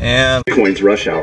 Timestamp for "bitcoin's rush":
0.44-1.08